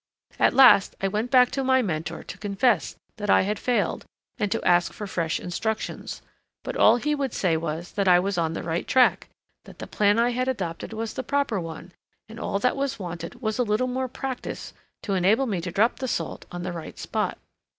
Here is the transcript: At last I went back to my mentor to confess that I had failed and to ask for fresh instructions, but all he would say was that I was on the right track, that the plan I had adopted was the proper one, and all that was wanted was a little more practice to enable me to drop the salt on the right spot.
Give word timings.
At 0.39 0.55
last 0.55 0.95
I 0.99 1.07
went 1.07 1.29
back 1.29 1.51
to 1.51 1.63
my 1.63 1.83
mentor 1.83 2.23
to 2.23 2.37
confess 2.39 2.95
that 3.17 3.29
I 3.29 3.43
had 3.43 3.59
failed 3.59 4.03
and 4.39 4.51
to 4.51 4.59
ask 4.65 4.93
for 4.93 5.05
fresh 5.05 5.39
instructions, 5.39 6.23
but 6.63 6.75
all 6.75 6.97
he 6.97 7.13
would 7.13 7.33
say 7.33 7.55
was 7.55 7.91
that 7.91 8.07
I 8.07 8.19
was 8.19 8.35
on 8.35 8.53
the 8.53 8.63
right 8.63 8.87
track, 8.87 9.29
that 9.65 9.77
the 9.77 9.85
plan 9.85 10.17
I 10.17 10.31
had 10.31 10.47
adopted 10.47 10.91
was 10.91 11.13
the 11.13 11.21
proper 11.21 11.59
one, 11.59 11.91
and 12.27 12.39
all 12.39 12.57
that 12.57 12.75
was 12.75 12.97
wanted 12.97 13.43
was 13.43 13.59
a 13.59 13.63
little 13.63 13.85
more 13.85 14.07
practice 14.07 14.73
to 15.03 15.13
enable 15.13 15.45
me 15.45 15.61
to 15.61 15.69
drop 15.71 15.99
the 15.99 16.07
salt 16.07 16.47
on 16.51 16.63
the 16.63 16.73
right 16.73 16.97
spot. 16.97 17.37